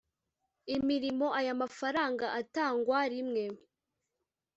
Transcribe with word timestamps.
imirimo 0.75 1.27
Aya 1.39 1.53
mafaranga 1.61 2.25
atangwa 2.39 2.99
rimwe 3.13 3.45